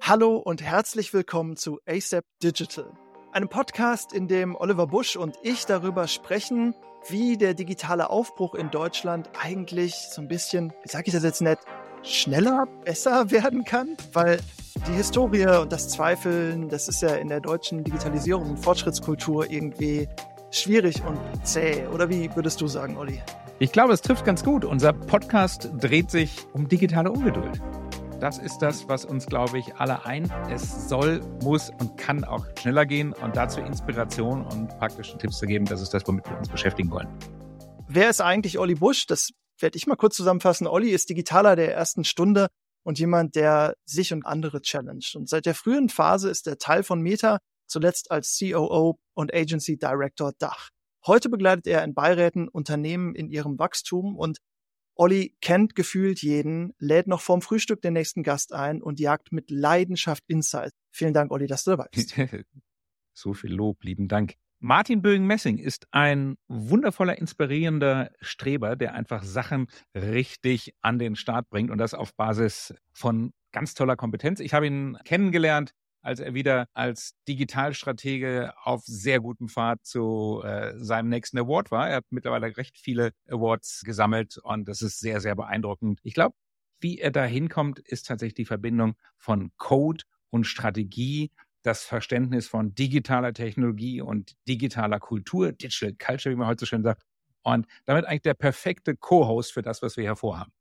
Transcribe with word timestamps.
Hallo 0.00 0.36
und 0.36 0.62
herzlich 0.62 1.14
willkommen 1.14 1.56
zu 1.56 1.80
ASAP 1.86 2.24
Digital, 2.42 2.92
einem 3.32 3.48
Podcast, 3.48 4.12
in 4.12 4.28
dem 4.28 4.54
Oliver 4.56 4.86
Busch 4.86 5.16
und 5.16 5.36
ich 5.42 5.64
darüber 5.64 6.06
sprechen, 6.06 6.74
wie 7.08 7.38
der 7.38 7.54
digitale 7.54 8.10
Aufbruch 8.10 8.54
in 8.54 8.70
Deutschland 8.70 9.30
eigentlich 9.40 9.94
so 9.94 10.20
ein 10.20 10.28
bisschen, 10.28 10.72
wie 10.82 10.88
sage 10.88 11.04
ich 11.06 11.14
das 11.14 11.22
jetzt 11.22 11.40
nett, 11.40 11.60
schneller, 12.02 12.66
besser 12.84 13.30
werden 13.30 13.64
kann, 13.64 13.96
weil 14.12 14.40
die 14.86 14.92
Historie 14.92 15.46
und 15.46 15.72
das 15.72 15.88
Zweifeln, 15.88 16.68
das 16.68 16.88
ist 16.88 17.00
ja 17.00 17.14
in 17.14 17.28
der 17.28 17.40
deutschen 17.40 17.84
Digitalisierung 17.84 18.50
und 18.50 18.56
Fortschrittskultur 18.58 19.50
irgendwie 19.50 20.08
schwierig 20.50 21.02
und 21.06 21.18
zäh. 21.46 21.86
Oder 21.86 22.10
wie 22.10 22.28
würdest 22.36 22.60
du 22.60 22.66
sagen, 22.66 22.98
Olli? 22.98 23.22
Ich 23.60 23.72
glaube, 23.72 23.92
es 23.94 24.02
trifft 24.02 24.24
ganz 24.24 24.44
gut. 24.44 24.64
Unser 24.64 24.92
Podcast 24.92 25.70
dreht 25.78 26.10
sich 26.10 26.46
um 26.52 26.68
digitale 26.68 27.10
Ungeduld. 27.10 27.62
Das 28.22 28.38
ist 28.38 28.58
das, 28.58 28.86
was 28.88 29.04
uns, 29.04 29.26
glaube 29.26 29.58
ich, 29.58 29.74
alle 29.74 30.06
ein. 30.06 30.30
Es 30.48 30.88
soll, 30.88 31.22
muss 31.42 31.70
und 31.70 31.96
kann 31.96 32.22
auch 32.22 32.46
schneller 32.56 32.86
gehen 32.86 33.12
und 33.12 33.34
dazu 33.34 33.58
Inspiration 33.58 34.46
und 34.46 34.68
praktische 34.78 35.18
Tipps 35.18 35.40
zu 35.40 35.46
geben. 35.46 35.64
Das 35.64 35.80
ist 35.80 35.92
das, 35.92 36.06
womit 36.06 36.30
wir 36.30 36.38
uns 36.38 36.48
beschäftigen 36.48 36.92
wollen. 36.92 37.08
Wer 37.88 38.08
ist 38.08 38.20
eigentlich 38.20 38.60
Olli 38.60 38.76
Busch? 38.76 39.08
Das 39.08 39.30
werde 39.58 39.76
ich 39.76 39.88
mal 39.88 39.96
kurz 39.96 40.14
zusammenfassen. 40.14 40.68
Olli 40.68 40.90
ist 40.90 41.10
Digitaler 41.10 41.56
der 41.56 41.74
ersten 41.74 42.04
Stunde 42.04 42.46
und 42.84 43.00
jemand, 43.00 43.34
der 43.34 43.74
sich 43.86 44.12
und 44.12 44.24
andere 44.24 44.60
challenged. 44.60 45.16
Und 45.16 45.28
seit 45.28 45.44
der 45.44 45.56
frühen 45.56 45.88
Phase 45.88 46.30
ist 46.30 46.46
er 46.46 46.58
Teil 46.58 46.84
von 46.84 47.00
Meta, 47.00 47.40
zuletzt 47.66 48.12
als 48.12 48.38
COO 48.38 49.00
und 49.14 49.34
Agency 49.34 49.78
Director 49.78 50.30
Dach. 50.38 50.68
Heute 51.04 51.28
begleitet 51.28 51.66
er 51.66 51.82
in 51.82 51.92
Beiräten 51.92 52.46
Unternehmen 52.46 53.16
in 53.16 53.28
ihrem 53.30 53.58
Wachstum 53.58 54.14
und 54.16 54.38
Olli 54.94 55.34
kennt 55.40 55.74
gefühlt 55.74 56.22
jeden, 56.22 56.74
lädt 56.78 57.06
noch 57.06 57.20
vorm 57.20 57.42
Frühstück 57.42 57.80
den 57.80 57.94
nächsten 57.94 58.22
Gast 58.22 58.52
ein 58.52 58.82
und 58.82 59.00
jagt 59.00 59.32
mit 59.32 59.50
Leidenschaft 59.50 60.24
Insights. 60.28 60.76
Vielen 60.90 61.14
Dank, 61.14 61.30
Olli, 61.30 61.46
dass 61.46 61.64
du 61.64 61.72
dabei 61.72 61.88
bist. 61.92 62.14
so 63.14 63.32
viel 63.32 63.52
Lob, 63.52 63.82
lieben 63.84 64.08
Dank. 64.08 64.34
Martin 64.64 65.02
Bögen-Messing 65.02 65.58
ist 65.58 65.88
ein 65.90 66.36
wundervoller, 66.46 67.18
inspirierender 67.18 68.12
Streber, 68.20 68.76
der 68.76 68.94
einfach 68.94 69.24
Sachen 69.24 69.66
richtig 69.92 70.72
an 70.82 71.00
den 71.00 71.16
Start 71.16 71.50
bringt 71.50 71.70
und 71.70 71.78
das 71.78 71.94
auf 71.94 72.14
Basis 72.14 72.72
von 72.92 73.32
ganz 73.50 73.74
toller 73.74 73.96
Kompetenz. 73.96 74.38
Ich 74.38 74.54
habe 74.54 74.68
ihn 74.68 74.96
kennengelernt, 75.04 75.72
als 76.02 76.20
er 76.20 76.34
wieder 76.34 76.66
als 76.74 77.14
Digitalstratege 77.28 78.52
auf 78.62 78.82
sehr 78.84 79.20
gutem 79.20 79.48
Pfad 79.48 79.84
zu 79.84 80.42
äh, 80.44 80.72
seinem 80.76 81.08
nächsten 81.08 81.38
Award 81.38 81.70
war. 81.70 81.88
Er 81.88 81.96
hat 81.96 82.06
mittlerweile 82.10 82.56
recht 82.56 82.78
viele 82.78 83.12
Awards 83.28 83.82
gesammelt 83.84 84.36
und 84.38 84.68
das 84.68 84.82
ist 84.82 85.00
sehr, 85.00 85.20
sehr 85.20 85.34
beeindruckend. 85.34 86.00
Ich 86.02 86.14
glaube, 86.14 86.34
wie 86.80 86.98
er 86.98 87.12
da 87.12 87.24
hinkommt, 87.24 87.78
ist 87.78 88.06
tatsächlich 88.06 88.34
die 88.34 88.44
Verbindung 88.44 88.96
von 89.16 89.52
Code 89.56 90.04
und 90.30 90.44
Strategie 90.44 91.30
das 91.62 91.84
Verständnis 91.84 92.48
von 92.48 92.74
digitaler 92.74 93.32
Technologie 93.32 94.00
und 94.00 94.32
digitaler 94.48 94.98
Kultur, 94.98 95.52
Digital 95.52 95.94
Culture, 95.94 96.34
wie 96.34 96.38
man 96.38 96.48
heute 96.48 96.60
so 96.60 96.66
schön 96.66 96.82
sagt. 96.82 97.02
Und 97.42 97.66
damit 97.84 98.04
eigentlich 98.04 98.22
der 98.22 98.34
perfekte 98.34 98.96
Co-Host 98.96 99.52
für 99.52 99.62
das, 99.62 99.82
was 99.82 99.96
wir 99.96 100.04
hier 100.04 100.16
vorhaben. 100.16 100.52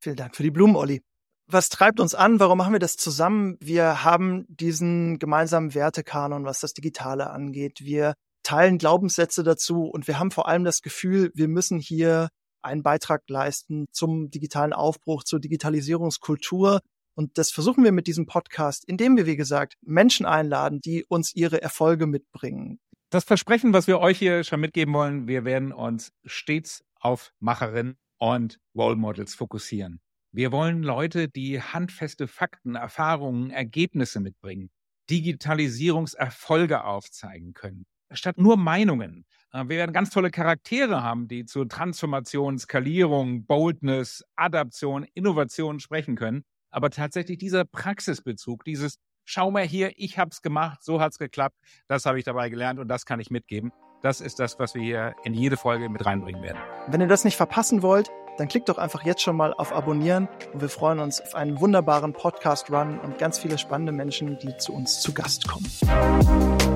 Vielen 0.00 0.16
Dank 0.16 0.36
für 0.36 0.42
die 0.42 0.50
Blumen, 0.50 0.76
Olli. 0.76 1.02
Was 1.46 1.68
treibt 1.68 2.00
uns 2.00 2.14
an? 2.14 2.40
Warum 2.40 2.58
machen 2.58 2.72
wir 2.72 2.78
das 2.78 2.96
zusammen? 2.96 3.56
Wir 3.60 4.02
haben 4.02 4.46
diesen 4.48 5.18
gemeinsamen 5.18 5.74
Wertekanon, 5.74 6.44
was 6.44 6.60
das 6.60 6.72
Digitale 6.72 7.30
angeht. 7.30 7.80
Wir 7.82 8.14
teilen 8.42 8.78
Glaubenssätze 8.78 9.42
dazu 9.42 9.84
und 9.84 10.06
wir 10.08 10.18
haben 10.18 10.30
vor 10.30 10.48
allem 10.48 10.64
das 10.64 10.80
Gefühl, 10.80 11.30
wir 11.34 11.48
müssen 11.48 11.78
hier 11.78 12.28
einen 12.62 12.82
Beitrag 12.82 13.22
leisten 13.28 13.86
zum 13.92 14.30
digitalen 14.30 14.72
Aufbruch, 14.72 15.24
zur 15.24 15.38
Digitalisierungskultur 15.38 16.80
und 17.14 17.38
das 17.38 17.50
versuchen 17.50 17.84
wir 17.84 17.92
mit 17.92 18.06
diesem 18.06 18.26
Podcast, 18.26 18.84
indem 18.86 19.16
wir, 19.16 19.26
wie 19.26 19.36
gesagt, 19.36 19.74
Menschen 19.82 20.26
einladen, 20.26 20.80
die 20.80 21.04
uns 21.04 21.34
ihre 21.34 21.62
Erfolge 21.62 22.06
mitbringen. 22.06 22.80
Das 23.10 23.24
Versprechen, 23.24 23.72
was 23.72 23.86
wir 23.86 24.00
euch 24.00 24.18
hier 24.18 24.42
schon 24.42 24.60
mitgeben 24.60 24.92
wollen, 24.94 25.28
wir 25.28 25.44
werden 25.44 25.72
uns 25.72 26.12
stets 26.24 26.84
auf 26.98 27.32
Macherinnen 27.38 27.96
und 28.18 28.58
Role 28.74 28.96
Models 28.96 29.34
fokussieren. 29.34 30.00
Wir 30.34 30.52
wollen 30.52 30.82
Leute, 30.82 31.28
die 31.28 31.62
handfeste 31.62 32.26
Fakten, 32.26 32.74
Erfahrungen, 32.74 33.50
Ergebnisse 33.50 34.20
mitbringen, 34.20 34.70
Digitalisierungserfolge 35.08 36.84
aufzeigen 36.84 37.52
können, 37.54 37.86
statt 38.10 38.36
nur 38.36 38.56
Meinungen. 38.56 39.26
Äh, 39.52 39.68
wir 39.68 39.76
werden 39.76 39.92
ganz 39.92 40.10
tolle 40.10 40.30
Charaktere 40.30 41.02
haben, 41.02 41.28
die 41.28 41.46
zu 41.46 41.64
Transformation, 41.64 42.58
Skalierung, 42.58 43.46
Boldness, 43.46 44.24
Adaption, 44.34 45.06
Innovation 45.14 45.80
sprechen 45.80 46.16
können 46.16 46.44
aber 46.74 46.90
tatsächlich 46.90 47.38
dieser 47.38 47.64
Praxisbezug, 47.64 48.64
dieses 48.64 48.98
Schau 49.26 49.50
mal 49.50 49.64
hier, 49.64 49.92
ich 49.96 50.18
habe 50.18 50.30
es 50.32 50.42
gemacht, 50.42 50.82
so 50.82 51.00
hat 51.00 51.12
es 51.12 51.18
geklappt, 51.18 51.56
das 51.88 52.04
habe 52.04 52.18
ich 52.18 52.24
dabei 52.24 52.50
gelernt 52.50 52.78
und 52.78 52.88
das 52.88 53.06
kann 53.06 53.20
ich 53.20 53.30
mitgeben. 53.30 53.72
Das 54.02 54.20
ist 54.20 54.38
das, 54.38 54.58
was 54.58 54.74
wir 54.74 54.82
hier 54.82 55.14
in 55.24 55.32
jede 55.32 55.56
Folge 55.56 55.88
mit 55.88 56.04
reinbringen 56.04 56.42
werden. 56.42 56.58
Wenn 56.88 57.00
ihr 57.00 57.06
das 57.06 57.24
nicht 57.24 57.36
verpassen 57.36 57.80
wollt, 57.80 58.10
dann 58.36 58.48
klickt 58.48 58.68
doch 58.68 58.78
einfach 58.78 59.04
jetzt 59.04 59.22
schon 59.22 59.36
mal 59.36 59.54
auf 59.54 59.72
Abonnieren 59.72 60.28
und 60.52 60.60
wir 60.60 60.68
freuen 60.68 60.98
uns 60.98 61.20
auf 61.20 61.34
einen 61.34 61.60
wunderbaren 61.60 62.12
Podcast-Run 62.12 62.98
und 63.00 63.18
ganz 63.18 63.38
viele 63.38 63.58
spannende 63.58 63.92
Menschen, 63.92 64.38
die 64.38 64.56
zu 64.56 64.72
uns 64.72 65.00
zu 65.00 65.12
Gast 65.12 65.48
kommen. 65.48 66.73